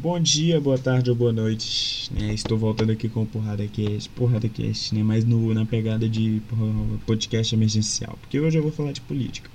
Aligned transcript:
Bom 0.00 0.20
dia, 0.20 0.60
boa 0.60 0.78
tarde 0.78 1.10
ou 1.10 1.16
boa 1.16 1.32
noite. 1.32 2.08
Né? 2.14 2.32
Estou 2.32 2.56
voltando 2.56 2.92
aqui 2.92 3.08
com 3.08 3.22
o 3.22 3.26
Porrada 3.26 3.66
Cast, 3.66 4.08
Porrada 4.10 4.48
Cast, 4.48 4.94
né? 4.94 5.02
Mas 5.02 5.24
no, 5.24 5.52
na 5.52 5.66
pegada 5.66 6.08
de 6.08 6.40
podcast 7.04 7.52
emergencial, 7.52 8.16
porque 8.20 8.38
hoje 8.38 8.56
eu 8.56 8.62
vou 8.62 8.70
falar 8.70 8.92
de 8.92 9.00
política. 9.00 9.50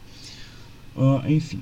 Uh, 0.98 1.32
enfim, 1.32 1.62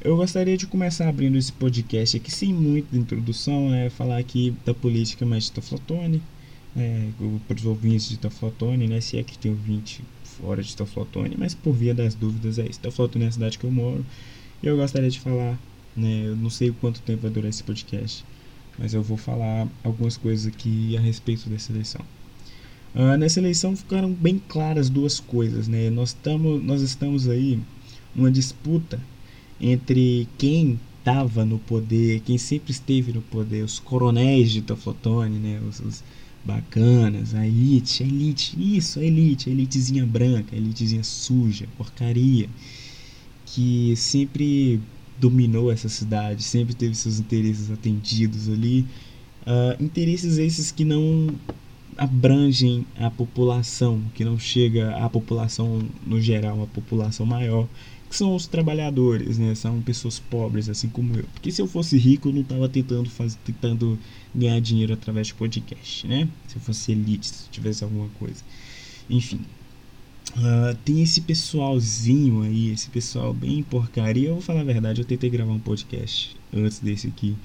eu 0.00 0.16
gostaria 0.16 0.56
de 0.56 0.64
começar 0.64 1.08
abrindo 1.08 1.36
esse 1.36 1.52
podcast 1.52 2.16
aqui 2.16 2.30
sem 2.30 2.54
muita 2.54 2.96
introdução, 2.96 3.68
né? 3.68 3.90
Falar 3.90 4.18
aqui 4.18 4.54
da 4.64 4.72
política 4.72 5.26
mais 5.26 5.46
de 5.46 5.52
Toflotone, 5.52 6.22
é, 6.76 7.08
para 7.48 7.56
os 7.56 7.66
ouvintes 7.66 8.08
de 8.10 8.16
Toflotone, 8.16 8.86
né? 8.86 9.00
Se 9.00 9.18
é 9.18 9.24
que 9.24 9.36
tem 9.36 9.50
ouvinte 9.50 10.04
fora 10.22 10.62
de 10.62 10.76
Toflotone, 10.76 11.34
mas 11.36 11.52
por 11.52 11.72
via 11.72 11.92
das 11.92 12.14
dúvidas 12.14 12.60
é 12.60 12.66
isso. 12.68 12.78
Toflotone 12.78 13.24
é 13.24 13.28
a 13.28 13.32
cidade 13.32 13.58
que 13.58 13.64
eu 13.64 13.72
moro 13.72 14.06
e 14.62 14.68
eu 14.68 14.76
gostaria 14.76 15.10
de 15.10 15.18
falar 15.18 15.58
né? 15.98 16.22
Eu 16.26 16.36
não 16.36 16.50
sei 16.50 16.70
quanto 16.70 17.00
tempo 17.02 17.22
vai 17.22 17.30
durar 17.30 17.48
esse 17.48 17.62
podcast, 17.62 18.24
mas 18.78 18.94
eu 18.94 19.02
vou 19.02 19.16
falar 19.16 19.68
algumas 19.82 20.16
coisas 20.16 20.46
aqui 20.46 20.96
a 20.96 21.00
respeito 21.00 21.48
dessa 21.48 21.72
eleição. 21.72 22.00
Uh, 22.94 23.16
nessa 23.18 23.38
eleição 23.38 23.76
ficaram 23.76 24.12
bem 24.12 24.40
claras 24.48 24.88
duas 24.88 25.20
coisas, 25.20 25.68
né? 25.68 25.90
Nós, 25.90 26.12
tamo, 26.12 26.58
nós 26.58 26.80
estamos 26.80 27.28
aí 27.28 27.58
numa 28.14 28.30
disputa 28.30 29.00
entre 29.60 30.26
quem 30.38 30.78
estava 30.98 31.44
no 31.44 31.58
poder, 31.58 32.20
quem 32.20 32.38
sempre 32.38 32.72
esteve 32.72 33.12
no 33.12 33.22
poder, 33.22 33.64
os 33.64 33.78
coronéis 33.78 34.50
de 34.50 34.62
Toflotone, 34.62 35.38
né? 35.38 35.60
Os, 35.68 35.80
os, 35.80 36.02
bacanas, 36.44 37.34
a 37.34 37.46
elite, 37.46 38.02
a 38.02 38.06
elite, 38.06 38.56
isso, 38.58 38.98
a 38.98 39.04
elite, 39.04 39.50
a 39.50 39.52
elitezinha 39.52 40.06
branca, 40.06 40.54
a 40.54 40.58
elitezinha 40.58 41.04
suja, 41.04 41.68
porcaria, 41.76 42.48
que 43.44 43.94
sempre 43.96 44.80
dominou 45.18 45.70
essa 45.70 45.88
cidade, 45.88 46.42
sempre 46.42 46.74
teve 46.74 46.94
seus 46.94 47.18
interesses 47.18 47.70
atendidos 47.70 48.48
ali. 48.48 48.86
Uh, 49.42 49.82
interesses 49.82 50.38
esses 50.38 50.70
que 50.70 50.84
não 50.84 51.28
abrangem 51.96 52.86
a 52.96 53.10
população, 53.10 54.00
que 54.14 54.24
não 54.24 54.38
chega 54.38 54.96
à 54.96 55.08
população 55.08 55.82
no 56.06 56.20
geral, 56.20 56.62
a 56.62 56.66
população 56.66 57.26
maior, 57.26 57.66
que 58.08 58.16
são 58.16 58.34
os 58.34 58.46
trabalhadores, 58.46 59.36
né? 59.36 59.54
São 59.54 59.82
pessoas 59.82 60.18
pobres, 60.18 60.68
assim 60.68 60.88
como 60.88 61.16
eu. 61.16 61.24
Porque 61.34 61.50
se 61.50 61.60
eu 61.60 61.66
fosse 61.66 61.98
rico, 61.98 62.28
eu 62.28 62.32
não 62.32 62.40
estava 62.40 62.68
tentando 62.68 63.10
fazer, 63.10 63.36
tentando 63.44 63.98
ganhar 64.34 64.60
dinheiro 64.60 64.94
através 64.94 65.26
de 65.26 65.34
podcast, 65.34 66.06
né? 66.06 66.28
Se 66.46 66.56
eu 66.56 66.62
fosse 66.62 66.92
elite, 66.92 67.26
se 67.26 67.50
tivesse 67.50 67.84
alguma 67.84 68.08
coisa. 68.18 68.42
Enfim, 69.10 69.40
Uh, 70.36 70.76
tem 70.84 71.02
esse 71.02 71.20
pessoalzinho 71.22 72.42
aí, 72.42 72.70
esse 72.70 72.88
pessoal 72.90 73.32
bem 73.32 73.62
porcaria. 73.62 74.28
Eu 74.28 74.34
vou 74.34 74.42
falar 74.42 74.60
a 74.60 74.64
verdade, 74.64 75.00
eu 75.00 75.04
tentei 75.04 75.30
gravar 75.30 75.52
um 75.52 75.58
podcast 75.58 76.36
antes 76.52 76.78
desse 76.78 77.06
aqui, 77.06 77.36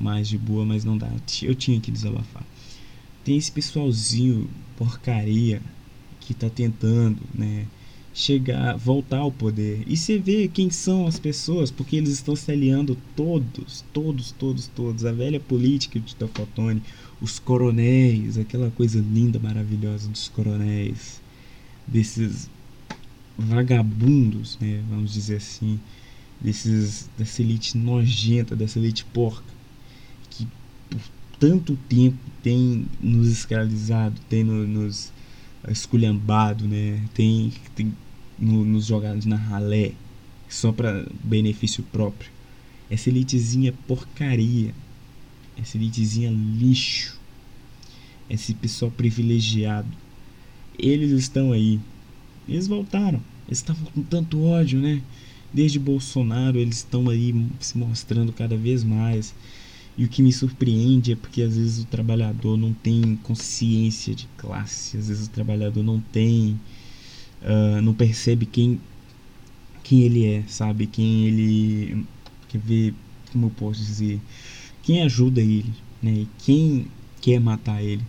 mais 0.00 0.28
de 0.28 0.38
boa, 0.38 0.64
mas 0.64 0.84
não 0.84 0.96
dá. 0.96 1.10
Eu 1.42 1.54
tinha 1.54 1.80
que 1.80 1.90
desabafar. 1.90 2.44
Tem 3.24 3.36
esse 3.36 3.50
pessoalzinho 3.50 4.48
porcaria 4.76 5.60
que 6.20 6.32
tá 6.32 6.48
tentando, 6.48 7.20
né, 7.34 7.66
chegar, 8.14 8.76
voltar 8.76 9.18
ao 9.18 9.32
poder. 9.32 9.82
E 9.86 9.96
você 9.96 10.18
vê 10.18 10.48
quem 10.48 10.70
são 10.70 11.06
as 11.06 11.18
pessoas, 11.18 11.70
porque 11.70 11.96
eles 11.96 12.10
estão 12.10 12.36
se 12.36 12.50
aliando 12.50 12.96
todos, 13.16 13.84
todos, 13.92 14.30
todos, 14.32 14.66
todos. 14.68 15.04
A 15.04 15.12
velha 15.12 15.40
política 15.40 15.98
de 15.98 16.14
Tofotone, 16.14 16.82
os 17.20 17.38
coronéis, 17.38 18.38
aquela 18.38 18.70
coisa 18.70 18.98
linda, 18.98 19.38
maravilhosa 19.38 20.08
dos 20.08 20.28
coronéis 20.28 21.23
desses 21.86 22.48
vagabundos, 23.36 24.58
né, 24.60 24.82
vamos 24.88 25.12
dizer 25.12 25.36
assim, 25.36 25.78
desses 26.40 27.08
dessa 27.18 27.42
elite 27.42 27.76
nojenta, 27.76 28.54
dessa 28.54 28.78
elite 28.78 29.04
porca, 29.06 29.52
que 30.30 30.46
por 30.88 31.00
tanto 31.38 31.76
tempo 31.88 32.18
tem 32.42 32.86
nos 33.00 33.28
escravizado, 33.28 34.20
tem 34.28 34.44
no, 34.44 34.66
nos 34.66 35.12
esculhambado, 35.68 36.66
né, 36.66 37.02
tem, 37.14 37.52
tem 37.74 37.92
no, 38.38 38.64
nos 38.64 38.86
jogado 38.86 39.24
na 39.26 39.36
ralé, 39.36 39.92
só 40.48 40.72
para 40.72 41.06
benefício 41.22 41.82
próprio. 41.84 42.30
Essa 42.90 43.08
elitezinha 43.08 43.72
porcaria, 43.88 44.74
essa 45.56 45.76
elitezinha 45.76 46.30
lixo, 46.30 47.18
esse 48.28 48.54
pessoal 48.54 48.90
privilegiado 48.90 49.88
eles 50.78 51.10
estão 51.12 51.52
aí. 51.52 51.80
Eles 52.48 52.66
voltaram. 52.66 53.20
Eles 53.46 53.58
estavam 53.58 53.84
com 53.86 54.02
tanto 54.02 54.42
ódio, 54.42 54.80
né? 54.80 55.02
Desde 55.52 55.78
Bolsonaro, 55.78 56.58
eles 56.58 56.78
estão 56.78 57.08
aí 57.08 57.34
se 57.60 57.78
mostrando 57.78 58.32
cada 58.32 58.56
vez 58.56 58.82
mais. 58.82 59.34
E 59.96 60.04
o 60.04 60.08
que 60.08 60.22
me 60.22 60.32
surpreende 60.32 61.12
é 61.12 61.16
porque 61.16 61.42
às 61.42 61.56
vezes 61.56 61.84
o 61.84 61.86
trabalhador 61.86 62.56
não 62.56 62.72
tem 62.72 63.16
consciência 63.22 64.14
de 64.14 64.26
classe, 64.36 64.96
às 64.96 65.06
vezes 65.06 65.28
o 65.28 65.30
trabalhador 65.30 65.84
não 65.84 66.00
tem, 66.00 66.58
uh, 67.42 67.80
não 67.80 67.94
percebe 67.94 68.44
quem, 68.44 68.80
quem 69.84 70.00
ele 70.02 70.26
é, 70.26 70.42
sabe? 70.48 70.88
Quem 70.88 71.26
ele 71.26 72.04
quer 72.48 72.58
ver, 72.58 72.94
como 73.30 73.46
eu 73.46 73.50
posso 73.50 73.78
dizer, 73.84 74.20
quem 74.82 75.02
ajuda 75.02 75.40
ele, 75.40 75.72
né? 76.02 76.12
E 76.12 76.28
quem 76.38 76.88
quer 77.20 77.38
matar 77.38 77.80
ele. 77.80 78.02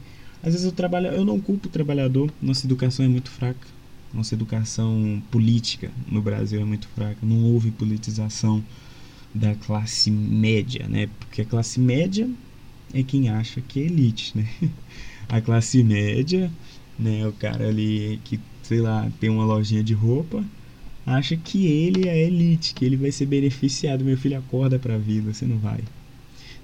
Às 0.46 0.54
vezes 0.54 0.64
eu 0.64 0.72
trabalho, 0.72 1.08
eu 1.08 1.26
não 1.26 1.42
culpo 1.42 1.68
o 1.68 1.72
trabalhador, 1.72 2.32
nossa 2.40 2.68
educação 2.68 3.04
é 3.04 3.10
muito 3.10 3.32
fraca. 3.32 3.68
Nossa 4.14 4.36
educação 4.36 5.20
política 5.32 5.92
no 6.08 6.22
Brasil 6.22 6.62
é 6.62 6.64
muito 6.64 6.88
fraca. 6.90 7.18
Não 7.24 7.44
houve 7.46 7.72
politização 7.72 8.64
da 9.34 9.56
classe 9.56 10.12
média, 10.12 10.88
né? 10.88 11.10
Porque 11.20 11.42
a 11.42 11.46
classe 11.46 11.80
média 11.80 12.30
é 12.94 13.02
quem 13.02 13.28
acha 13.28 13.60
que 13.60 13.80
é 13.80 13.84
elite, 13.86 14.38
né? 14.38 14.48
A 15.28 15.42
classe 15.42 15.84
média, 15.84 16.52
né, 17.00 17.28
o 17.28 17.34
cara 17.34 17.68
ali 17.68 18.22
que, 18.24 18.40
sei 18.62 18.80
lá, 18.80 19.12
tem 19.20 19.28
uma 19.28 19.44
lojinha 19.44 19.84
de 19.84 19.96
roupa, 19.96 20.46
acha 21.04 21.36
que 21.36 21.66
ele 21.66 22.08
é 22.08 22.28
elite, 22.28 22.76
que 22.76 22.86
ele 22.86 22.96
vai 22.96 23.12
ser 23.12 23.26
beneficiado. 23.26 24.06
Meu 24.06 24.16
filho 24.16 24.38
acorda 24.38 24.78
para 24.78 24.94
a 24.94 25.00
vida, 25.00 25.34
você 25.34 25.48
não 25.48 25.58
vai. 25.58 25.80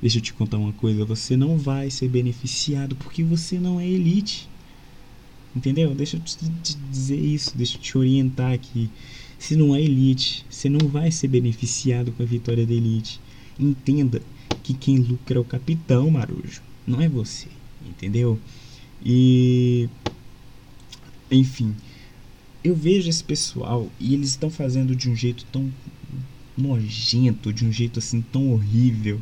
Deixa 0.01 0.17
eu 0.17 0.21
te 0.21 0.33
contar 0.33 0.57
uma 0.57 0.73
coisa, 0.73 1.05
você 1.05 1.37
não 1.37 1.57
vai 1.57 1.91
ser 1.91 2.07
beneficiado 2.07 2.95
porque 2.95 3.23
você 3.23 3.59
não 3.59 3.79
é 3.79 3.87
elite. 3.87 4.49
Entendeu? 5.55 5.93
Deixa 5.93 6.17
eu 6.17 6.21
te 6.21 6.75
dizer 6.89 7.19
isso, 7.19 7.55
deixa 7.55 7.77
eu 7.77 7.81
te 7.81 7.97
orientar 7.97 8.51
aqui. 8.51 8.89
Se 9.37 9.55
não 9.55 9.75
é 9.75 9.81
elite, 9.81 10.45
você 10.49 10.69
não 10.69 10.87
vai 10.87 11.11
ser 11.11 11.27
beneficiado 11.27 12.11
com 12.11 12.23
a 12.23 12.25
vitória 12.25 12.65
da 12.65 12.73
elite. 12.73 13.19
Entenda 13.59 14.21
que 14.63 14.73
quem 14.73 14.97
lucra 14.97 15.37
é 15.37 15.41
o 15.41 15.45
capitão, 15.45 16.09
Marujo, 16.09 16.61
não 16.87 17.01
é 17.01 17.07
você, 17.07 17.47
entendeu? 17.87 18.39
E 19.05 19.89
enfim, 21.29 21.75
eu 22.63 22.75
vejo 22.75 23.09
esse 23.09 23.23
pessoal 23.23 23.89
e 23.99 24.13
eles 24.13 24.29
estão 24.29 24.49
fazendo 24.49 24.95
de 24.95 25.09
um 25.09 25.15
jeito 25.15 25.45
tão 25.51 25.71
nojento, 26.57 27.53
de 27.53 27.65
um 27.65 27.71
jeito 27.71 27.99
assim 27.99 28.21
tão 28.21 28.51
horrível 28.51 29.19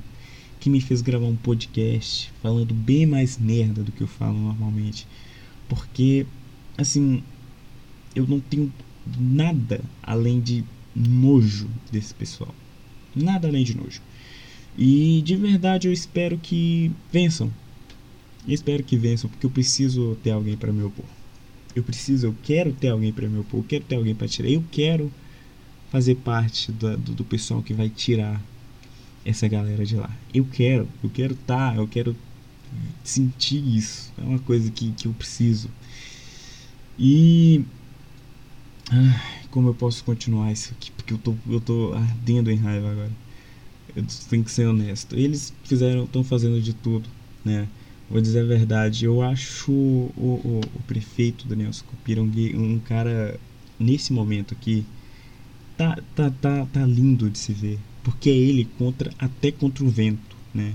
que 0.59 0.69
me 0.69 0.81
fez 0.81 1.01
gravar 1.01 1.25
um 1.25 1.35
podcast 1.35 2.31
falando 2.41 2.73
bem 2.73 3.05
mais 3.05 3.37
merda 3.37 3.83
do 3.83 3.91
que 3.91 4.01
eu 4.01 4.07
falo 4.07 4.37
normalmente. 4.37 5.07
Porque, 5.67 6.25
assim, 6.77 7.23
eu 8.15 8.27
não 8.27 8.39
tenho 8.39 8.71
nada 9.17 9.81
além 10.03 10.41
de 10.41 10.63
nojo 10.95 11.69
desse 11.91 12.13
pessoal. 12.13 12.53
Nada 13.15 13.47
além 13.47 13.63
de 13.63 13.75
nojo. 13.75 14.01
E 14.77 15.21
de 15.23 15.35
verdade 15.35 15.87
eu 15.87 15.93
espero 15.93 16.37
que 16.37 16.91
vençam. 17.11 17.51
Eu 18.47 18.53
espero 18.53 18.83
que 18.83 18.97
vençam, 18.97 19.29
porque 19.29 19.45
eu 19.45 19.49
preciso 19.49 20.17
ter 20.23 20.31
alguém 20.31 20.57
para 20.57 20.71
me 20.71 20.83
opor. 20.83 21.05
Eu 21.75 21.83
preciso, 21.83 22.27
eu 22.27 22.35
quero 22.43 22.73
ter 22.73 22.89
alguém 22.89 23.13
para 23.13 23.27
me 23.27 23.39
opor, 23.39 23.59
eu 23.59 23.65
quero 23.65 23.83
ter 23.83 23.95
alguém 23.95 24.15
para 24.15 24.27
tirar. 24.27 24.49
Eu 24.49 24.63
quero 24.71 25.11
fazer 25.91 26.15
parte 26.15 26.71
do, 26.71 26.97
do, 26.97 27.13
do 27.13 27.23
pessoal 27.23 27.61
que 27.61 27.73
vai 27.73 27.89
tirar 27.89 28.41
essa 29.25 29.47
galera 29.47 29.85
de 29.85 29.95
lá. 29.95 30.09
Eu 30.33 30.45
quero, 30.45 30.87
eu 31.03 31.09
quero 31.09 31.33
estar, 31.33 31.73
tá, 31.73 31.75
eu 31.75 31.87
quero 31.87 32.15
sentir 33.03 33.61
isso. 33.75 34.11
É 34.17 34.21
uma 34.21 34.39
coisa 34.39 34.69
que, 34.71 34.91
que 34.91 35.07
eu 35.07 35.13
preciso. 35.13 35.69
E. 36.97 37.63
Como 39.51 39.69
eu 39.69 39.73
posso 39.73 40.03
continuar 40.03 40.51
isso 40.51 40.71
aqui? 40.71 40.91
Porque 40.91 41.13
eu 41.13 41.17
tô, 41.17 41.35
eu 41.47 41.59
tô 41.59 41.93
ardendo 41.93 42.51
em 42.51 42.55
raiva 42.55 42.91
agora. 42.91 43.11
Eu 43.95 44.05
tenho 44.29 44.43
que 44.43 44.51
ser 44.51 44.67
honesto. 44.67 45.15
Eles 45.15 45.53
fizeram, 45.63 46.03
estão 46.03 46.23
fazendo 46.23 46.61
de 46.61 46.73
tudo, 46.73 47.09
né? 47.43 47.67
Vou 48.09 48.21
dizer 48.21 48.41
a 48.41 48.45
verdade. 48.45 49.05
Eu 49.05 49.21
acho 49.21 49.71
o, 49.71 50.11
o, 50.17 50.61
o 50.75 50.83
prefeito 50.83 51.47
Daniel 51.47 51.73
Scopira 51.73 52.21
um, 52.21 52.31
um 52.55 52.79
cara, 52.79 53.39
nesse 53.79 54.13
momento 54.13 54.53
aqui, 54.53 54.85
tá, 55.75 55.97
tá, 56.15 56.31
tá, 56.41 56.65
tá 56.67 56.85
lindo 56.85 57.29
de 57.29 57.39
se 57.39 57.53
ver 57.53 57.79
porque 58.03 58.29
é 58.29 58.33
ele 58.33 58.65
contra 58.77 59.11
até 59.17 59.51
contra 59.51 59.83
o 59.83 59.89
vento, 59.89 60.35
né? 60.53 60.73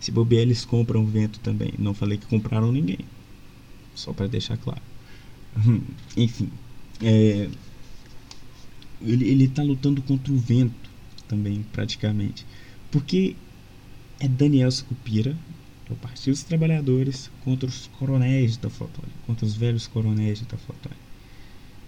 Se 0.00 0.10
bobear, 0.10 0.42
eles 0.42 0.64
compram 0.64 1.02
o 1.02 1.06
vento 1.06 1.38
também. 1.40 1.72
Não 1.78 1.94
falei 1.94 2.18
que 2.18 2.26
compraram 2.26 2.72
ninguém, 2.72 2.98
só 3.94 4.12
para 4.12 4.26
deixar 4.26 4.56
claro. 4.56 4.82
Enfim, 6.16 6.48
é, 7.00 7.48
ele 9.00 9.28
ele 9.28 9.44
está 9.44 9.62
lutando 9.62 10.02
contra 10.02 10.32
o 10.32 10.36
vento 10.36 10.90
também, 11.28 11.64
praticamente, 11.72 12.44
porque 12.90 13.36
é 14.20 14.28
Daniel 14.28 14.70
Sucupira, 14.70 15.36
é 15.88 15.92
o 15.92 15.96
Partido 15.96 16.32
dos 16.32 16.42
Trabalhadores 16.44 17.30
contra 17.44 17.68
os 17.68 17.88
coronéis 17.98 18.52
de 18.52 18.58
Teoflotone, 18.60 19.12
contra 19.26 19.44
os 19.44 19.54
velhos 19.54 19.86
coronéis 19.86 20.38
de 20.38 20.44
Teoflotone, 20.46 20.94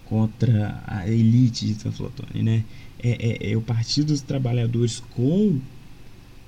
contra 0.05 0.81
a 0.85 1.07
elite 1.07 1.65
de 1.65 1.75
Teoflotone, 1.75 2.43
né? 2.43 2.63
É, 3.01 3.49
é, 3.49 3.51
é 3.51 3.57
o 3.57 3.61
Partido 3.61 4.07
dos 4.07 4.21
Trabalhadores 4.21 4.99
com 4.99 5.59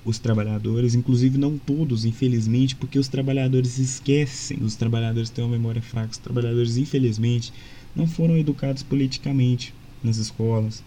os 0.04 0.18
trabalhadores, 0.18 0.94
inclusive 0.94 1.36
não 1.36 1.58
todos, 1.58 2.04
infelizmente, 2.04 2.74
porque 2.74 2.98
os 2.98 3.08
trabalhadores 3.08 3.78
esquecem, 3.78 4.58
os 4.62 4.74
trabalhadores 4.74 5.28
têm 5.28 5.44
uma 5.44 5.50
memória 5.50 5.82
fraca, 5.82 6.12
os 6.12 6.18
trabalhadores, 6.18 6.76
infelizmente, 6.76 7.52
não 7.94 8.06
foram 8.06 8.36
educados 8.36 8.82
politicamente 8.82 9.74
nas 10.02 10.16
escolas, 10.16 10.82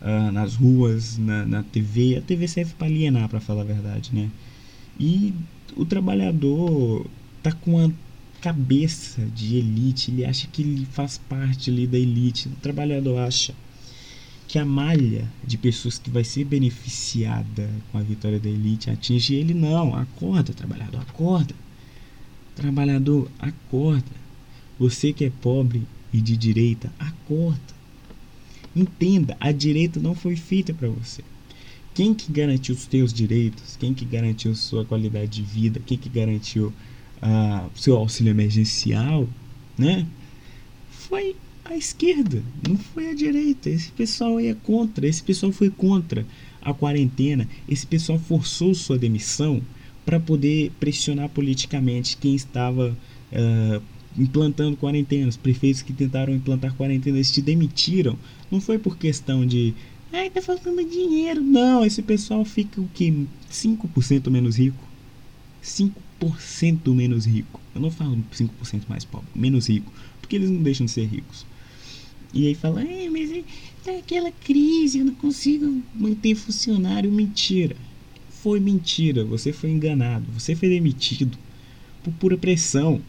uh, 0.00 0.32
nas 0.32 0.54
ruas, 0.54 1.18
na, 1.18 1.44
na 1.44 1.62
TV. 1.62 2.16
A 2.16 2.22
TV 2.22 2.48
serve 2.48 2.72
para 2.78 2.86
alienar, 2.86 3.28
para 3.28 3.40
falar 3.40 3.62
a 3.62 3.64
verdade, 3.64 4.10
né? 4.14 4.30
E 4.98 5.34
o 5.76 5.84
trabalhador 5.84 7.06
tá 7.42 7.52
com 7.52 7.78
a 7.78 7.90
cabeça 8.44 9.22
de 9.34 9.56
elite, 9.56 10.10
ele 10.10 10.22
acha 10.22 10.46
que 10.48 10.60
ele 10.60 10.86
faz 10.92 11.16
parte 11.16 11.70
ali 11.70 11.86
da 11.86 11.98
elite. 11.98 12.46
O 12.46 12.56
trabalhador 12.56 13.16
acha 13.16 13.54
que 14.46 14.58
a 14.58 14.66
malha 14.66 15.26
de 15.42 15.56
pessoas 15.56 15.98
que 15.98 16.10
vai 16.10 16.24
ser 16.24 16.44
beneficiada 16.44 17.70
com 17.90 17.96
a 17.96 18.02
vitória 18.02 18.38
da 18.38 18.50
elite 18.50 18.90
atinge 18.90 19.34
ele, 19.34 19.54
não. 19.54 19.96
Acorda, 19.96 20.52
trabalhador, 20.52 21.00
acorda. 21.00 21.54
Trabalhador, 22.54 23.30
acorda. 23.38 24.12
Você 24.78 25.10
que 25.10 25.24
é 25.24 25.30
pobre 25.30 25.82
e 26.12 26.20
de 26.20 26.36
direita, 26.36 26.92
acorda. 26.98 27.74
Entenda, 28.76 29.38
a 29.40 29.52
direita 29.52 29.98
não 29.98 30.14
foi 30.14 30.36
feita 30.36 30.74
para 30.74 30.88
você. 30.88 31.24
Quem 31.94 32.12
que 32.12 32.30
garantiu 32.30 32.74
os 32.74 32.84
teus 32.84 33.10
direitos? 33.10 33.74
Quem 33.80 33.94
que 33.94 34.04
garantiu 34.04 34.54
sua 34.54 34.84
qualidade 34.84 35.30
de 35.30 35.42
vida? 35.42 35.80
Quem 35.86 35.96
que 35.96 36.10
garantiu 36.10 36.74
uh, 37.24 37.70
seu 37.74 37.96
auxílio 37.96 38.30
emergencial, 38.30 39.26
né? 39.76 40.06
Foi 40.90 41.34
a 41.64 41.74
esquerda, 41.74 42.42
não 42.68 42.76
foi 42.76 43.10
a 43.10 43.14
direita. 43.14 43.70
Esse 43.70 43.90
pessoal 43.90 44.38
é 44.38 44.54
contra, 44.54 45.06
esse 45.06 45.22
pessoal 45.22 45.50
foi 45.50 45.70
contra 45.70 46.26
a 46.60 46.72
quarentena, 46.72 47.48
esse 47.68 47.86
pessoal 47.86 48.18
forçou 48.18 48.74
sua 48.74 48.98
demissão 48.98 49.60
para 50.04 50.20
poder 50.20 50.70
pressionar 50.78 51.30
politicamente 51.30 52.16
quem 52.18 52.34
estava 52.34 52.96
uh, 53.32 53.82
implantando 54.16 54.76
quarentenas. 54.76 55.36
Prefeitos 55.36 55.82
que 55.82 55.92
tentaram 55.92 56.34
implantar 56.34 56.74
quarentenas 56.74 57.30
te 57.30 57.40
demitiram. 57.40 58.18
Não 58.50 58.60
foi 58.60 58.78
por 58.78 58.96
questão 58.96 59.46
de 59.46 59.74
Ai, 60.12 60.30
tá 60.30 60.40
faltando 60.40 60.84
dinheiro. 60.84 61.40
Não, 61.40 61.84
esse 61.84 62.00
pessoal 62.00 62.44
fica 62.44 62.80
o 62.80 62.88
que? 62.94 63.26
5% 63.50 64.30
menos 64.30 64.56
rico. 64.56 64.78
5% 65.60 65.90
menos 66.86 67.26
rico. 67.26 67.60
Eu 67.74 67.80
não 67.80 67.90
falo 67.90 68.16
5% 68.32 68.82
mais 68.88 69.04
pobre, 69.04 69.28
menos 69.34 69.68
rico. 69.68 69.92
Porque 70.20 70.36
eles 70.36 70.50
não 70.50 70.62
deixam 70.62 70.86
de 70.86 70.92
ser 70.92 71.06
ricos. 71.06 71.44
E 72.32 72.46
aí 72.46 72.54
fala, 72.54 72.82
é, 72.82 73.08
mas 73.08 73.30
é, 73.30 73.44
tá 73.84 73.92
aquela 73.96 74.32
crise, 74.32 74.98
eu 74.98 75.04
não 75.04 75.14
consigo 75.14 75.82
manter 75.94 76.34
funcionário. 76.34 77.10
Mentira. 77.10 77.76
Foi 78.42 78.58
mentira. 78.58 79.24
Você 79.24 79.52
foi 79.52 79.70
enganado. 79.70 80.24
Você 80.32 80.54
foi 80.54 80.68
demitido 80.68 81.36
por 82.02 82.12
pura 82.14 82.36
pressão. 82.36 83.00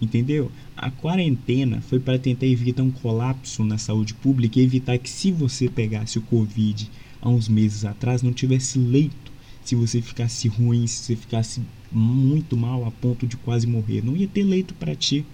Entendeu? 0.00 0.50
A 0.76 0.90
quarentena 0.90 1.80
foi 1.80 1.98
para 1.98 2.18
tentar 2.18 2.46
evitar 2.46 2.82
um 2.82 2.90
colapso 2.90 3.64
na 3.64 3.78
saúde 3.78 4.12
pública 4.12 4.60
e 4.60 4.62
evitar 4.62 4.98
que, 4.98 5.08
se 5.08 5.32
você 5.32 5.68
pegasse 5.70 6.18
o 6.18 6.22
Covid 6.22 6.90
há 7.20 7.28
uns 7.28 7.48
meses 7.48 7.84
atrás, 7.84 8.22
não 8.22 8.32
tivesse 8.32 8.78
leito. 8.78 9.25
Se 9.66 9.74
você 9.74 10.00
ficasse 10.00 10.46
ruim, 10.46 10.86
se 10.86 11.02
você 11.02 11.16
ficasse 11.16 11.60
muito 11.90 12.56
mal 12.56 12.84
a 12.84 12.90
ponto 12.92 13.26
de 13.26 13.36
quase 13.36 13.66
morrer, 13.66 14.00
não 14.00 14.16
ia 14.16 14.28
ter 14.28 14.44
leito 14.44 14.72
para 14.74 14.94
ti. 14.94 15.26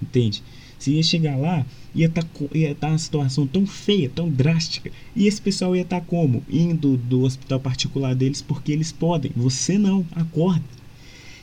Entende? 0.00 0.42
Você 0.78 0.92
ia 0.92 1.02
chegar 1.02 1.36
lá, 1.36 1.66
ia 1.94 2.06
estar 2.06 2.22
tá, 2.22 2.44
ia 2.54 2.74
tá 2.74 2.88
uma 2.88 2.96
situação 2.96 3.46
tão 3.46 3.66
feia, 3.66 4.08
tão 4.08 4.30
drástica. 4.30 4.90
E 5.14 5.26
esse 5.26 5.42
pessoal 5.42 5.76
ia 5.76 5.82
estar 5.82 6.00
tá 6.00 6.06
como? 6.06 6.42
Indo 6.48 6.96
do 6.96 7.20
hospital 7.20 7.60
particular 7.60 8.14
deles 8.14 8.40
porque 8.40 8.72
eles 8.72 8.92
podem. 8.92 9.30
Você 9.36 9.76
não, 9.76 10.06
acorda. 10.12 10.64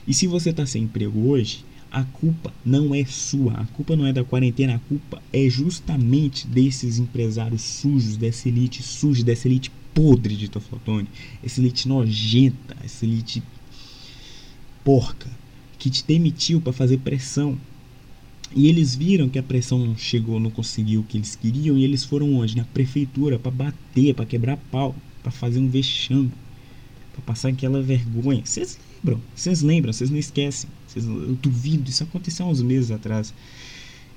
E 0.08 0.14
se 0.14 0.26
você 0.26 0.50
está 0.50 0.66
sem 0.66 0.86
emprego 0.86 1.28
hoje, 1.30 1.64
a 1.92 2.04
culpa 2.04 2.52
não 2.66 2.96
é 2.96 3.06
sua, 3.06 3.54
a 3.54 3.66
culpa 3.68 3.96
não 3.96 4.08
é 4.08 4.12
da 4.12 4.24
quarentena, 4.24 4.74
a 4.74 4.80
culpa 4.90 5.22
é 5.32 5.48
justamente 5.48 6.48
desses 6.48 6.98
empresários 6.98 7.62
sujos, 7.62 8.18
dessa 8.18 8.50
elite 8.50 8.82
suja, 8.82 9.24
dessa 9.24 9.48
elite 9.48 9.72
podre 9.94 10.36
de 10.36 10.48
Toflotone, 10.48 11.08
essa 11.44 11.60
elite 11.60 11.88
nojenta, 11.88 12.76
essa 12.84 13.06
elite 13.06 13.44
porca, 14.84 15.30
que 15.78 15.90
te 15.90 16.04
demitiu 16.06 16.60
para 16.62 16.74
fazer 16.74 16.98
pressão. 16.98 17.58
E 18.56 18.68
eles 18.68 18.96
viram 18.96 19.30
que 19.30 19.40
a 19.40 19.44
pressão 19.44 19.80
não 19.80 19.98
chegou, 19.98 20.40
não 20.40 20.52
conseguiu 20.52 21.02
o 21.02 21.04
que 21.04 21.18
eles 21.18 21.36
queriam, 21.36 21.78
e 21.78 21.84
eles 21.84 22.04
foram 22.04 22.36
onde? 22.36 22.56
Na 22.56 22.64
prefeitura, 22.66 23.40
para 23.40 23.52
bater, 23.52 24.14
para 24.14 24.26
quebrar 24.26 24.58
pau, 24.72 24.96
para 25.24 25.32
fazer 25.32 25.60
um 25.60 25.68
vexame, 25.68 26.32
para 27.14 27.22
passar 27.24 27.50
aquela 27.50 27.82
vergonha. 27.82 28.44
Vocês 28.46 28.78
lembram? 29.04 29.22
Vocês 29.36 29.62
lembram? 29.62 29.92
Vocês 29.92 30.10
não 30.10 30.20
esquecem. 30.20 30.70
Eu 30.96 31.36
duvido, 31.42 31.90
isso 31.90 32.04
aconteceu 32.04 32.46
há 32.46 32.50
uns 32.50 32.62
meses 32.62 32.92
atrás. 32.92 33.34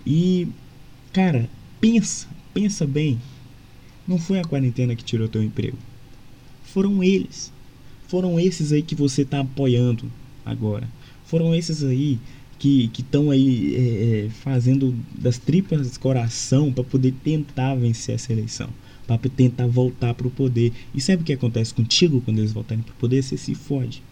E, 0.07 0.47
cara, 1.13 1.49
pensa, 1.81 2.29
pensa 2.53 2.87
bem. 2.87 3.19
Não 4.07 4.19
foi 4.19 4.39
a 4.39 4.45
quarentena 4.45 4.95
que 4.95 5.05
tirou 5.05 5.29
teu 5.29 5.43
emprego. 5.43 5.77
Foram 6.65 7.03
eles. 7.03 7.53
Foram 8.09 8.39
esses 8.39 8.73
aí 8.73 8.83
que 8.83 8.95
você 8.95 9.23
está 9.23 9.41
apoiando 9.41 10.11
agora. 10.45 10.89
Foram 11.25 11.55
esses 11.55 11.83
aí 11.83 12.19
que 12.59 12.91
estão 12.99 13.31
aí 13.31 13.75
é, 13.75 14.27
é, 14.27 14.31
fazendo 14.31 14.95
das 15.15 15.39
tripas 15.39 15.97
coração 15.99 16.73
para 16.73 16.85
poder 16.85 17.13
tentar 17.23 17.75
vencer 17.75 18.15
essa 18.15 18.33
eleição, 18.33 18.71
para 19.07 19.19
tentar 19.19 19.67
voltar 19.67 20.15
para 20.15 20.27
o 20.27 20.31
poder. 20.31 20.73
E 20.95 21.01
sabe 21.01 21.23
o 21.23 21.25
que 21.25 21.33
acontece 21.33 21.75
contigo 21.75 22.21
quando 22.21 22.39
eles 22.39 22.53
voltarem 22.53 22.83
para 22.83 22.93
o 22.93 22.97
poder? 22.97 23.23
Você 23.23 23.37
se 23.37 23.55
fode. 23.55 24.03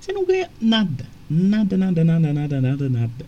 Você 0.00 0.12
não 0.12 0.26
ganha 0.26 0.50
nada. 0.60 1.06
Nada, 1.30 1.76
nada, 1.76 2.04
nada, 2.04 2.32
nada, 2.32 2.60
nada, 2.60 2.88
nada. 2.88 3.26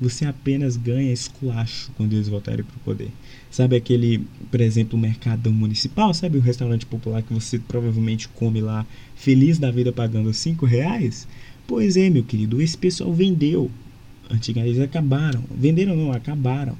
Você 0.00 0.24
apenas 0.24 0.76
ganha 0.76 1.12
esculacho 1.12 1.90
quando 1.96 2.12
eles 2.12 2.28
voltarem 2.28 2.64
para 2.64 2.76
o 2.76 2.80
poder. 2.80 3.10
Sabe 3.50 3.74
aquele, 3.74 4.24
por 4.50 4.60
exemplo, 4.60 4.96
o 4.96 5.00
mercadão 5.00 5.52
municipal? 5.52 6.14
Sabe 6.14 6.38
o 6.38 6.40
restaurante 6.40 6.86
popular 6.86 7.22
que 7.22 7.34
você 7.34 7.58
provavelmente 7.58 8.28
come 8.28 8.60
lá, 8.60 8.86
feliz 9.16 9.58
da 9.58 9.70
vida 9.70 9.92
pagando 9.92 10.32
5 10.32 10.64
reais? 10.64 11.26
Pois 11.66 11.96
é, 11.96 12.08
meu 12.08 12.22
querido, 12.22 12.62
esse 12.62 12.78
pessoal 12.78 13.12
vendeu. 13.12 13.70
Antigamente 14.30 14.76
eles 14.76 14.84
acabaram. 14.84 15.42
Venderam 15.50 15.96
não, 15.96 16.12
acabaram 16.12 16.76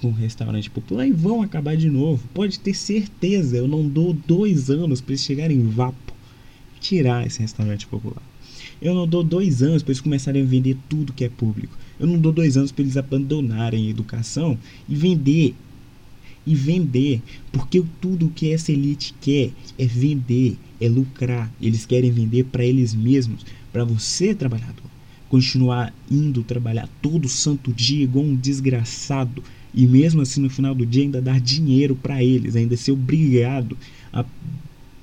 com 0.00 0.08
o 0.08 0.12
restaurante 0.12 0.68
popular 0.68 1.06
e 1.06 1.12
vão 1.12 1.40
acabar 1.40 1.76
de 1.76 1.88
novo. 1.88 2.28
Pode 2.34 2.58
ter 2.58 2.74
certeza, 2.74 3.56
eu 3.56 3.66
não 3.66 3.88
dou 3.88 4.12
dois 4.12 4.68
anos 4.68 5.00
para 5.00 5.12
eles 5.12 5.22
chegarem 5.22 5.56
em 5.56 5.68
vapo 5.68 6.12
tirar 6.80 7.26
esse 7.26 7.40
restaurante 7.40 7.86
popular. 7.86 8.22
Eu 8.80 8.94
não 8.94 9.06
dou 9.06 9.22
dois 9.22 9.62
anos 9.62 9.82
para 9.82 9.92
eles 9.92 10.00
começarem 10.00 10.42
a 10.42 10.46
vender 10.46 10.76
tudo 10.88 11.12
que 11.12 11.24
é 11.24 11.28
público. 11.28 11.76
Eu 11.98 12.06
não 12.06 12.18
dou 12.18 12.32
dois 12.32 12.56
anos 12.56 12.72
para 12.72 12.82
eles 12.82 12.96
abandonarem 12.96 13.86
a 13.86 13.90
educação 13.90 14.58
e 14.88 14.94
vender. 14.94 15.54
E 16.46 16.54
vender. 16.54 17.22
Porque 17.52 17.82
tudo 18.00 18.32
que 18.34 18.52
essa 18.52 18.72
elite 18.72 19.14
quer 19.20 19.50
é 19.78 19.86
vender, 19.86 20.58
é 20.80 20.88
lucrar. 20.88 21.50
Eles 21.60 21.86
querem 21.86 22.10
vender 22.10 22.44
para 22.44 22.64
eles 22.64 22.94
mesmos. 22.94 23.44
Para 23.72 23.84
você, 23.84 24.34
trabalhador, 24.34 24.90
continuar 25.28 25.94
indo 26.10 26.42
trabalhar 26.42 26.88
todo 27.00 27.28
santo 27.28 27.72
dia 27.72 28.04
igual 28.04 28.24
um 28.24 28.36
desgraçado. 28.36 29.42
E 29.72 29.86
mesmo 29.86 30.22
assim, 30.22 30.40
no 30.40 30.50
final 30.50 30.74
do 30.74 30.86
dia, 30.86 31.02
ainda 31.02 31.22
dar 31.22 31.40
dinheiro 31.40 31.96
para 31.96 32.22
eles. 32.22 32.56
Ainda 32.56 32.76
ser 32.76 32.92
obrigado 32.92 33.76
a 34.12 34.24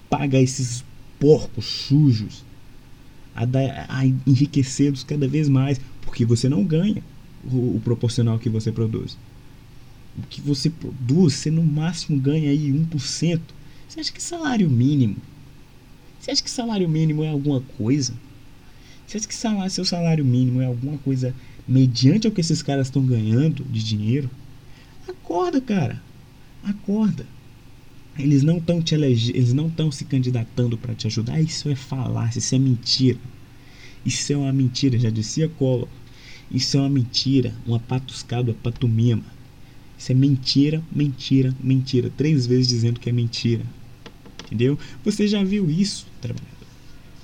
pagar 0.10 0.42
esses 0.42 0.84
porcos 1.20 1.66
sujos 1.66 2.44
a, 3.36 3.46
dar, 3.46 3.86
a 3.90 4.06
enriquecê-los 4.06 5.04
cada 5.04 5.28
vez 5.28 5.48
mais, 5.50 5.80
porque 6.02 6.26
você 6.26 6.50
não 6.50 6.64
ganha 6.64 7.04
o, 7.44 7.76
o, 7.76 7.82
proporcional 7.84 8.38
que 8.40 8.50
você 8.50 8.72
produz. 8.72 9.18
O 10.18 10.24
que 10.24 10.42
você 10.42 10.70
produz, 10.70 11.34
você 11.34 11.50
no 11.52 11.64
máximo 11.64 12.20
ganha 12.20 12.50
aí 12.50 12.72
1%. 12.72 13.40
Você 13.88 14.00
acha 14.00 14.12
que 14.12 14.22
salário 14.22 14.70
mínimo? 14.70 15.18
Você 16.20 16.32
acha 16.32 16.44
que 16.44 16.52
salário 16.52 16.88
mínimo 16.88 17.24
é 17.24 17.30
alguma 17.30 17.62
coisa? 17.78 18.14
Você 19.08 19.18
acha 19.18 19.28
que 19.28 19.36
salário, 19.36 19.72
seu 19.72 19.86
salário 19.86 20.24
mínimo 20.24 20.62
é 20.62 20.66
alguma 20.66 20.98
coisa 21.00 21.34
mediante 21.68 22.28
ao 22.28 22.34
que 22.34 22.42
esses 22.42 22.62
caras 22.62 22.88
estão 22.88 23.06
ganhando 23.06 23.64
de 23.64 23.84
dinheiro? 23.84 24.30
Acorda, 25.08 25.60
cara. 25.60 26.02
Acorda. 26.64 27.26
Eles 28.18 28.44
não 28.44 28.58
estão 28.58 28.82
te 28.82 28.94
elege... 28.94 29.32
eles 29.32 29.54
não 29.54 29.68
estão 29.68 29.92
se 29.92 30.06
candidatando 30.06 30.78
para 30.78 30.94
te 30.94 31.08
ajudar. 31.08 31.42
Isso 31.42 31.70
é 31.70 31.76
falácia, 31.76 32.40
isso 32.40 32.54
é 32.56 32.60
mentira. 32.60 33.20
Isso 34.06 34.34
é 34.34 34.38
uma 34.38 34.52
mentira, 34.52 34.98
já 35.00 35.10
dizia 35.10 35.48
Collor. 35.48 35.88
Isso 36.52 36.76
é 36.76 36.80
uma 36.82 36.90
mentira, 36.90 37.54
uma 37.66 37.80
patuscada, 37.80 38.54
patumima. 38.62 39.24
Isso 39.98 40.12
é 40.12 40.16
mentira, 40.16 40.84
mentira, 40.92 41.56
mentira. 41.62 42.12
Três 42.18 42.46
vezes 42.46 42.68
dizendo 42.68 43.00
que 43.00 43.10
é 43.10 43.14
mentira. 43.14 43.64
Entendeu? 44.46 44.78
Você 45.06 45.28
já 45.28 45.44
viu 45.44 45.70
isso, 45.70 46.08
trabalhador? 46.20 46.52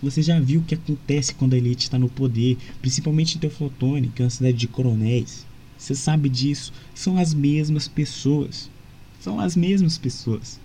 Você 0.01 0.21
já 0.21 0.39
viu 0.39 0.61
o 0.61 0.63
que 0.63 0.75
acontece 0.75 1.33
quando 1.33 1.53
a 1.53 1.57
elite 1.57 1.85
está 1.85 1.97
no 1.97 2.07
poder, 2.07 2.57
principalmente 2.81 3.35
em 3.35 3.39
Teoflotone, 3.39 4.09
que 4.09 4.21
é 4.21 4.25
uma 4.25 4.29
cidade 4.29 4.55
de 4.55 4.67
coronéis. 4.67 5.45
Você 5.77 5.95
sabe 5.95 6.29
disso. 6.29 6.71
São 6.93 7.17
as 7.17 7.33
mesmas 7.33 7.87
pessoas. 7.87 8.69
São 9.19 9.39
as 9.39 9.55
mesmas 9.55 9.97
pessoas. 9.97 10.59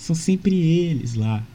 São 0.00 0.16
sempre 0.16 0.56
eles 0.56 1.14
lá. 1.14 1.46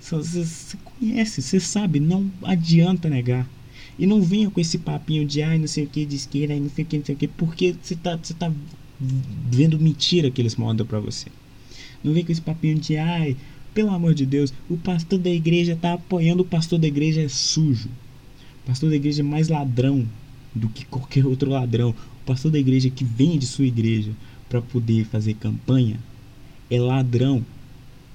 Você 0.00 0.76
conhece, 0.84 1.40
você 1.40 1.60
sabe, 1.60 2.00
não 2.00 2.28
adianta 2.42 3.08
negar. 3.08 3.48
E 3.96 4.04
não 4.04 4.20
venha 4.20 4.50
com 4.50 4.60
esse 4.60 4.78
papinho 4.78 5.24
de 5.24 5.42
ai, 5.42 5.58
não 5.58 5.68
sei 5.68 5.84
o 5.84 5.86
que, 5.86 6.04
de 6.04 6.16
esquerda, 6.16 6.58
não 6.58 6.68
sei 6.68 6.84
o 6.84 6.88
que, 6.88 6.98
não 6.98 7.04
sei 7.04 7.14
o 7.14 7.18
que, 7.18 7.28
porque 7.28 7.76
você 7.80 7.94
tá, 7.94 8.16
você 8.16 8.34
tá 8.34 8.52
vendo 9.48 9.78
mentira 9.78 10.28
que 10.28 10.42
eles 10.42 10.56
mandam 10.56 10.84
para 10.84 10.98
você. 10.98 11.28
Não 12.02 12.12
vem 12.12 12.24
com 12.24 12.32
esse 12.32 12.40
papinho 12.40 12.80
de 12.80 12.96
ai, 12.96 13.36
pelo 13.72 13.90
amor 13.90 14.12
de 14.12 14.26
Deus, 14.26 14.52
o 14.68 14.76
pastor 14.76 15.20
da 15.20 15.30
igreja 15.30 15.78
tá 15.80 15.92
apoiando 15.92 16.42
o 16.42 16.46
pastor 16.46 16.80
da 16.80 16.88
igreja 16.88 17.22
é 17.22 17.28
sujo. 17.28 17.88
O 18.64 18.66
pastor 18.66 18.90
da 18.90 18.96
igreja 18.96 19.22
é 19.22 19.24
mais 19.24 19.48
ladrão 19.48 20.04
do 20.52 20.68
que 20.68 20.84
qualquer 20.84 21.24
outro 21.24 21.48
ladrão. 21.48 21.90
O 21.90 22.26
pastor 22.26 22.50
da 22.50 22.58
igreja 22.58 22.90
que 22.90 23.04
vende 23.04 23.46
sua 23.46 23.66
igreja 23.66 24.10
para 24.48 24.60
poder 24.60 25.04
fazer 25.04 25.34
campanha 25.34 25.96
é 26.68 26.80
ladrão. 26.80 27.44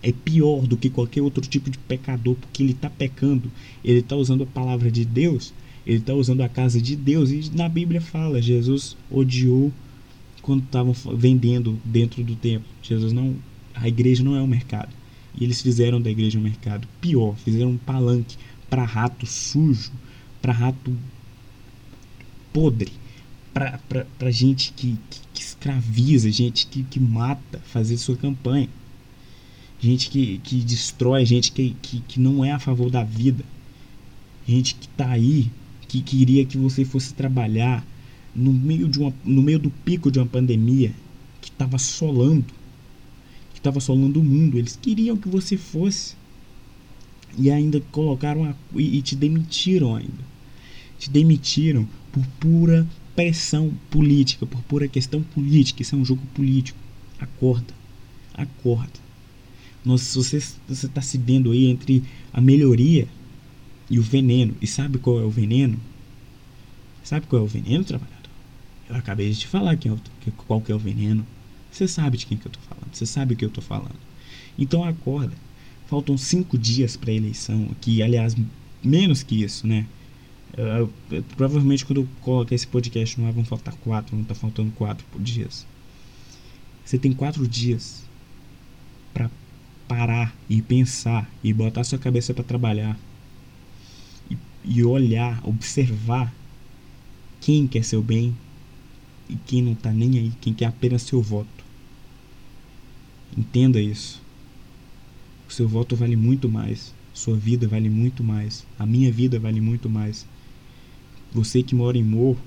É 0.03 0.11
pior 0.11 0.67
do 0.67 0.75
que 0.75 0.89
qualquer 0.89 1.21
outro 1.21 1.41
tipo 1.41 1.69
de 1.69 1.77
pecador, 1.77 2.35
porque 2.35 2.61
ele 2.61 2.73
está 2.73 2.89
pecando, 2.89 3.49
ele 3.83 3.99
está 3.99 4.15
usando 4.15 4.43
a 4.43 4.47
palavra 4.47 4.91
de 4.91 5.05
Deus, 5.05 5.53
ele 5.87 5.99
está 5.99 6.13
usando 6.13 6.41
a 6.41 6.49
casa 6.49 6.81
de 6.81 6.95
Deus. 6.95 7.31
E 7.31 7.49
na 7.55 7.69
Bíblia 7.69 8.01
fala: 8.01 8.41
Jesus 8.41 8.97
odiou 9.09 9.71
quando 10.41 10.63
estavam 10.63 10.93
vendendo 11.15 11.79
dentro 11.83 12.23
do 12.23 12.35
templo. 12.35 12.67
Jesus 12.81 13.13
não, 13.13 13.35
a 13.73 13.87
igreja 13.87 14.23
não 14.23 14.35
é 14.35 14.41
um 14.41 14.47
mercado. 14.47 14.93
E 15.39 15.43
eles 15.43 15.61
fizeram 15.61 15.99
da 15.99 16.11
igreja 16.11 16.37
um 16.37 16.43
mercado. 16.43 16.87
Pior, 17.01 17.35
fizeram 17.37 17.71
um 17.71 17.77
palanque 17.77 18.37
para 18.69 18.83
rato 18.83 19.25
sujo, 19.25 19.91
para 20.41 20.51
rato 20.51 20.95
podre, 22.51 22.91
para 23.53 24.31
gente 24.31 24.73
que, 24.73 24.97
que, 25.09 25.19
que, 25.33 25.41
escraviza, 25.41 26.31
gente 26.31 26.67
que, 26.67 26.83
que 26.83 26.99
mata, 26.99 27.59
fazer 27.65 27.97
sua 27.97 28.15
campanha. 28.15 28.69
Gente 29.83 30.09
que, 30.09 30.37
que 30.37 30.55
destrói, 30.61 31.25
gente 31.25 31.51
que, 31.51 31.75
que, 31.81 31.99
que 32.07 32.17
não 32.17 32.45
é 32.45 32.53
a 32.53 32.57
favor 32.59 32.89
da 32.89 33.03
vida. 33.03 33.43
Gente 34.47 34.75
que 34.75 34.87
tá 34.87 35.09
aí, 35.09 35.51
que 35.89 36.01
queria 36.01 36.45
que 36.45 36.57
você 36.57 36.85
fosse 36.85 37.13
trabalhar 37.13 37.85
no 38.33 38.53
meio, 38.53 38.87
de 38.87 38.97
uma, 38.99 39.13
no 39.25 39.41
meio 39.41 39.59
do 39.59 39.69
pico 39.69 40.09
de 40.09 40.19
uma 40.19 40.25
pandemia 40.25 40.93
que 41.41 41.49
estava 41.49 41.75
assolando, 41.75 42.45
que 43.51 43.59
estava 43.59 43.79
assolando 43.79 44.21
o 44.21 44.23
mundo. 44.23 44.57
Eles 44.57 44.79
queriam 44.81 45.17
que 45.17 45.27
você 45.27 45.57
fosse. 45.57 46.15
E 47.37 47.51
ainda 47.51 47.81
colocaram 47.91 48.45
a, 48.45 48.55
e, 48.73 48.99
e 48.99 49.01
te 49.01 49.17
demitiram 49.17 49.97
ainda. 49.97 50.23
Te 50.97 51.09
demitiram 51.09 51.85
por 52.09 52.25
pura 52.39 52.87
pressão 53.17 53.73
política, 53.91 54.45
por 54.45 54.61
pura 54.61 54.87
questão 54.87 55.21
política. 55.21 55.81
Isso 55.81 55.93
é 55.93 55.97
um 55.97 56.05
jogo 56.05 56.21
político. 56.33 56.79
Acorda. 57.19 57.73
Acorda. 58.33 59.02
Nossa, 59.83 60.17
você 60.17 60.37
está 60.69 61.01
se 61.01 61.17
vendo 61.17 61.51
aí 61.51 61.65
entre 61.65 62.03
a 62.31 62.39
melhoria 62.39 63.07
e 63.89 63.99
o 63.99 64.01
veneno. 64.01 64.55
E 64.61 64.67
sabe 64.67 64.97
qual 64.97 65.19
é 65.19 65.23
o 65.23 65.29
veneno? 65.29 65.77
Sabe 67.03 67.27
qual 67.27 67.41
é 67.41 67.45
o 67.45 67.47
veneno, 67.47 67.83
trabalhador? 67.83 68.29
Eu 68.89 68.95
acabei 68.95 69.29
de 69.29 69.39
te 69.39 69.47
falar 69.47 69.75
quem 69.75 69.91
é 69.91 69.95
o, 69.95 69.99
qual 70.47 70.61
que 70.61 70.71
é 70.71 70.75
o 70.75 70.79
veneno. 70.79 71.25
Você 71.71 71.87
sabe 71.87 72.17
de 72.17 72.25
quem 72.25 72.37
que 72.37 72.45
eu 72.45 72.51
tô 72.51 72.59
falando. 72.59 72.93
Você 72.93 73.05
sabe 73.05 73.33
o 73.33 73.37
que 73.37 73.43
eu 73.43 73.49
tô 73.49 73.61
falando. 73.61 73.99
Então 74.57 74.83
acorda. 74.83 75.33
Faltam 75.87 76.17
cinco 76.17 76.57
dias 76.57 76.95
para 76.95 77.11
a 77.11 77.13
eleição. 77.13 77.69
Que, 77.81 78.01
aliás, 78.01 78.35
menos 78.83 79.21
que 79.21 79.43
isso, 79.43 79.67
né? 79.67 79.85
Eu, 80.55 80.93
eu, 81.11 81.23
provavelmente 81.35 81.85
quando 81.85 82.01
eu 82.01 82.07
colocar 82.21 82.53
esse 82.53 82.67
podcast 82.67 83.19
no 83.19 83.25
ar 83.25 83.33
vão 83.33 83.43
faltar 83.43 83.73
quatro, 83.75 84.15
não 84.15 84.23
tá 84.23 84.35
faltando 84.35 84.71
quatro 84.71 85.05
dias. 85.19 85.65
Você 86.85 86.97
tem 86.97 87.11
quatro 87.11 87.47
dias 87.47 88.03
parar 89.93 90.35
e 90.49 90.59
pensar 90.59 91.29
e 91.43 91.53
botar 91.53 91.83
sua 91.83 91.99
cabeça 91.99 92.33
para 92.33 92.43
trabalhar 92.43 92.97
e, 94.27 94.35
e 94.65 94.83
olhar, 94.83 95.39
observar 95.47 96.33
quem 97.39 97.67
quer 97.67 97.83
seu 97.83 98.01
bem 98.01 98.35
e 99.29 99.35
quem 99.35 99.61
não 99.61 99.75
tá 99.75 99.91
nem 99.91 100.17
aí, 100.17 100.31
quem 100.41 100.51
quer 100.51 100.65
apenas 100.65 101.03
seu 101.03 101.21
voto. 101.21 101.63
Entenda 103.37 103.79
isso. 103.79 104.19
O 105.47 105.51
seu 105.51 105.67
voto 105.67 105.95
vale 105.95 106.15
muito 106.15 106.49
mais, 106.49 106.91
sua 107.13 107.37
vida 107.37 107.67
vale 107.67 107.87
muito 107.87 108.23
mais, 108.23 108.65
a 108.79 108.87
minha 108.87 109.11
vida 109.11 109.39
vale 109.39 109.61
muito 109.61 109.87
mais 109.87 110.25
você 111.31 111.61
que 111.61 111.75
mora 111.75 111.99
em 111.99 112.03
morro, 112.03 112.41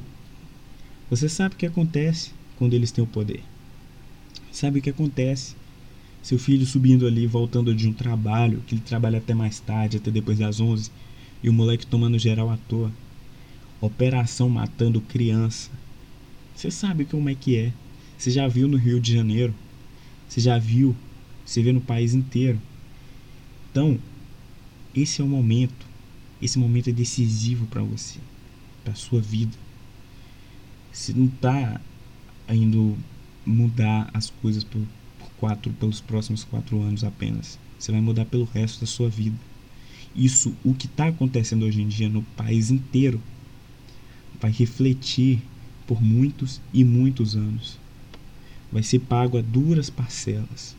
você 1.08 1.28
sabe 1.28 1.54
o 1.54 1.58
que 1.58 1.66
acontece 1.66 2.32
quando 2.56 2.74
eles 2.74 2.90
têm 2.90 3.04
o 3.04 3.06
poder. 3.06 3.42
Sabe 4.50 4.80
o 4.80 4.82
que 4.82 4.90
acontece? 4.90 5.54
Seu 6.26 6.40
filho 6.40 6.66
subindo 6.66 7.06
ali, 7.06 7.25
voltando 7.25 7.73
de 7.73 7.87
um 7.87 7.92
trabalho, 7.92 8.61
que 8.66 8.75
ele 8.75 8.83
trabalha 8.83 9.18
até 9.18 9.33
mais 9.33 9.61
tarde, 9.61 9.99
até 9.99 10.11
depois 10.11 10.40
das 10.40 10.59
11, 10.59 10.90
e 11.40 11.49
o 11.49 11.52
moleque 11.52 11.87
tomando 11.87 12.18
geral 12.18 12.50
à 12.50 12.56
toa. 12.56 12.90
Operação 13.80 14.49
matando 14.49 15.00
criança. 15.00 15.71
Você 16.52 16.68
sabe 16.68 17.04
como 17.04 17.28
é 17.28 17.35
que 17.37 17.56
é. 17.56 17.73
Você 18.18 18.33
já 18.33 18.49
viu 18.49 18.66
no 18.66 18.76
Rio 18.76 18.99
de 18.99 19.14
Janeiro. 19.14 19.54
Você 20.28 20.40
já 20.40 20.59
viu. 20.59 20.97
Você 21.45 21.62
vê 21.62 21.71
no 21.71 21.80
país 21.80 22.12
inteiro. 22.12 22.61
Então, 23.71 23.97
esse 24.92 25.21
é 25.21 25.25
o 25.25 25.28
momento. 25.28 25.87
Esse 26.42 26.59
momento 26.59 26.90
é 26.90 26.92
decisivo 26.92 27.66
para 27.66 27.85
você 27.85 28.18
para 28.83 28.97
sua 28.97 29.21
vida. 29.21 29.56
Você 30.92 31.12
não 31.12 31.26
está 31.26 31.80
indo 32.49 32.99
mudar 33.47 34.11
as 34.12 34.28
coisas 34.28 34.64
por 34.64 34.83
quatro, 35.38 35.73
pelos 35.73 36.00
próximos 36.00 36.45
quatro 36.45 36.81
anos 36.83 37.05
apenas. 37.05 37.59
Você 37.78 37.93
vai 37.93 38.00
mudar 38.00 38.25
pelo 38.25 38.45
resto 38.45 38.81
da 38.81 38.87
sua 38.87 39.09
vida. 39.09 39.37
Isso, 40.14 40.55
o 40.64 40.75
que 40.75 40.87
está 40.87 41.09
acontecendo 41.09 41.64
hoje 41.64 41.83
em 41.83 41.88
dia 41.88 42.09
no 42.09 42.23
país 42.23 42.71
inteiro, 42.71 43.21
vai 44.40 44.50
refletir 44.50 45.43
por 45.87 46.02
muitos 46.02 46.61
e 46.73 46.85
muitos 46.85 47.37
anos. 47.37 47.78
Vai 48.73 48.83
ser 48.83 49.00
pago 49.00 49.38
a 49.38 49.43
duras 49.43 49.90
parcelas. 49.90 50.75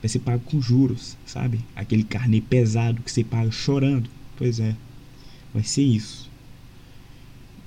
Vai 0.00 0.08
ser 0.08 0.18
pago 0.18 0.42
com 0.44 0.60
juros, 0.60 1.16
sabe? 1.24 1.60
Aquele 1.74 2.04
carnê 2.04 2.40
pesado 2.40 3.02
que 3.02 3.10
você 3.10 3.24
paga 3.24 3.50
chorando. 3.50 4.08
Pois 4.36 4.60
é, 4.60 4.76
vai 5.52 5.62
ser 5.62 5.82
isso 5.82 6.28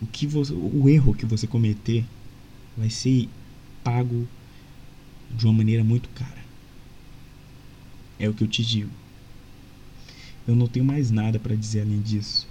o 0.01 0.05
que 0.05 0.27
você, 0.27 0.53
o 0.53 0.87
erro 0.87 1.13
que 1.13 1.25
você 1.25 1.47
cometer 1.47 2.05
vai 2.75 2.89
ser 2.89 3.27
pago 3.83 4.27
de 5.31 5.45
uma 5.45 5.53
maneira 5.53 5.83
muito 5.83 6.09
cara. 6.09 6.45
É 8.19 8.27
o 8.27 8.33
que 8.33 8.43
eu 8.43 8.47
te 8.47 8.65
digo. 8.65 8.91
Eu 10.47 10.55
não 10.55 10.67
tenho 10.67 10.85
mais 10.85 11.11
nada 11.11 11.39
para 11.39 11.55
dizer 11.55 11.81
além 11.81 12.01
disso. 12.01 12.47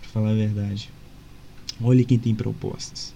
Para 0.00 0.10
falar 0.10 0.30
a 0.30 0.34
verdade. 0.34 0.90
Olhe 1.80 2.04
quem 2.04 2.18
tem 2.18 2.34
propostas. 2.34 3.14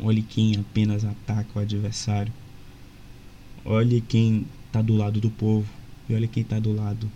Olhe 0.00 0.22
quem 0.22 0.56
apenas 0.56 1.04
ataca 1.04 1.58
o 1.58 1.62
adversário. 1.62 2.32
Olhe 3.64 4.00
quem 4.00 4.46
está 4.66 4.80
do 4.80 4.96
lado 4.96 5.20
do 5.20 5.30
povo. 5.30 5.68
E 6.08 6.14
olhe 6.14 6.26
quem 6.26 6.42
está 6.42 6.58
do 6.58 6.72
lado 6.72 7.10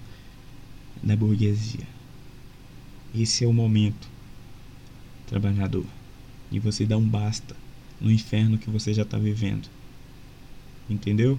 da 1.02 1.16
burguesia. 1.16 1.86
Esse 3.14 3.44
é 3.44 3.46
o 3.46 3.52
momento 3.52 4.08
trabalhador, 5.26 5.86
e 6.50 6.58
você 6.58 6.84
dá 6.84 6.96
um 6.96 7.08
basta 7.08 7.56
no 8.00 8.10
inferno 8.10 8.58
que 8.58 8.70
você 8.70 8.92
já 8.92 9.02
está 9.02 9.18
vivendo. 9.18 9.68
Entendeu? 10.88 11.38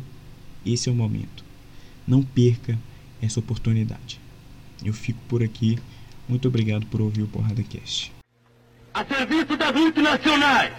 Esse 0.65 0.89
é 0.89 0.91
o 0.91 0.95
momento. 0.95 1.43
Não 2.07 2.23
perca 2.23 2.77
essa 3.21 3.39
oportunidade. 3.39 4.19
Eu 4.83 4.93
fico 4.93 5.19
por 5.27 5.43
aqui. 5.43 5.79
Muito 6.27 6.47
obrigado 6.47 6.85
por 6.87 7.01
ouvir 7.01 7.21
o 7.21 7.27
Porrada 7.27 7.61
Cast. 7.63 8.11
A 8.93 9.05
serviço 9.05 9.55
das 9.57 9.71
multinacionais, 9.71 10.71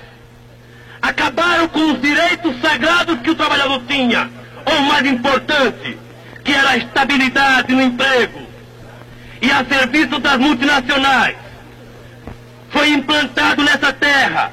acabaram 1.01 1.69
com 1.69 1.93
os 1.93 2.01
direitos 2.01 2.61
sagrados 2.61 3.21
que 3.21 3.31
o 3.31 3.35
trabalhador 3.35 3.83
tinha, 3.87 4.31
ou 4.65 4.81
mais 4.83 5.07
importante, 5.07 5.97
que 6.45 6.53
era 6.53 6.71
a 6.71 6.77
estabilidade 6.77 7.75
no 7.75 7.83
emprego. 7.83 8.41
E 9.41 9.51
a 9.51 9.65
serviço 9.65 10.19
das 10.19 10.39
multinacionais, 10.39 11.37
foi 12.71 12.91
implantado 12.91 13.63
nessa 13.63 13.93
terra 13.93 14.53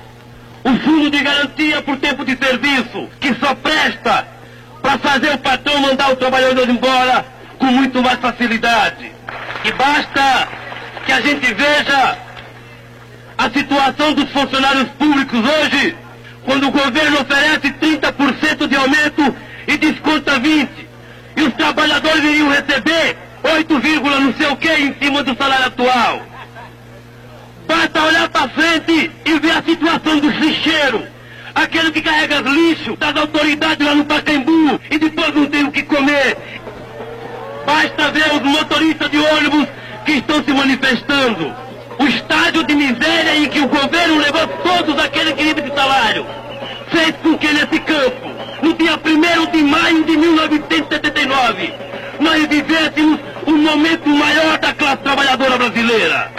o 0.63 0.77
fundo 0.79 1.09
de 1.09 1.21
garantia 1.21 1.81
por 1.81 1.97
tempo 1.97 2.23
de 2.23 2.37
serviço, 2.37 3.02
fazer 5.13 5.31
o 5.31 5.37
patrão 5.37 5.79
mandar 5.79 6.11
o 6.11 6.15
trabalhador 6.15 6.67
embora 6.67 7.23
com 7.59 7.67
muito 7.67 8.01
mais 8.01 8.19
facilidade. 8.19 9.11
E 9.63 9.71
basta 9.73 10.47
que 11.05 11.11
a 11.11 11.21
gente 11.21 11.53
veja 11.53 12.17
a 13.37 13.49
situação 13.51 14.13
dos 14.13 14.29
funcionários 14.31 14.89
públicos 14.97 15.39
hoje, 15.39 15.95
quando 16.45 16.67
o 16.67 16.71
governo 16.71 17.21
oferece 17.21 17.69
30% 17.73 18.67
de 18.67 18.75
aumento 18.75 19.35
e 19.67 19.77
desconta 19.77 20.39
20%, 20.39 20.67
e 21.35 21.41
os 21.43 21.53
trabalhadores 21.53 22.23
iriam 22.23 22.49
receber 22.49 23.17
8, 23.43 23.73
não 24.19 24.33
sei 24.33 24.47
o 24.47 24.55
que 24.55 24.71
em 24.71 24.95
cima 24.95 25.23
do 25.23 25.35
salário 25.35 25.65
atual. 25.67 26.21
Basta 27.67 28.03
olhar 28.03 28.29
para 28.29 28.49
frente 28.49 29.11
e 29.25 29.39
ver 29.39 29.51
a 29.51 29.63
situação 29.63 30.19
do 30.19 30.29
lixeiro 30.29 31.07
aquele 31.63 31.91
que 31.91 32.01
carrega 32.01 32.41
lixo 32.41 32.95
das 32.97 33.15
autoridades 33.15 33.85
lá 33.85 33.95
no 33.95 34.05
Pacaembu 34.05 34.79
e 34.89 34.97
depois 34.97 35.33
não 35.33 35.45
tem 35.45 35.63
o 35.65 35.71
que 35.71 35.83
comer. 35.83 36.37
Basta 37.65 38.11
ver 38.11 38.33
os 38.33 38.41
motoristas 38.41 39.09
de 39.09 39.17
ônibus 39.17 39.67
que 40.05 40.13
estão 40.13 40.43
se 40.43 40.51
manifestando. 40.51 41.55
O 41.97 42.07
estádio 42.07 42.63
de 42.63 42.75
miséria 42.75 43.37
em 43.37 43.47
que 43.47 43.59
o 43.59 43.67
governo 43.67 44.17
levou 44.17 44.47
todos 44.47 45.03
aqueles 45.03 45.33
que 45.33 45.53
de 45.53 45.75
salário 45.75 46.25
fez 46.89 47.15
com 47.23 47.37
que 47.37 47.47
nesse 47.47 47.79
campo, 47.79 48.29
no 48.61 48.73
dia 48.73 48.93
1 48.93 49.51
de 49.51 49.63
maio 49.63 50.03
de 50.03 50.17
1979, 50.17 51.73
nós 52.19 52.47
vivêssemos 52.47 53.19
o 53.47 53.51
um 53.51 53.57
momento 53.57 54.09
maior 54.09 54.57
da 54.59 54.73
classe 54.73 54.97
trabalhadora 54.97 55.57
brasileira. 55.57 56.31